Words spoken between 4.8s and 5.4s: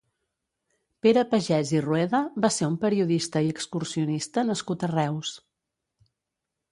a Reus.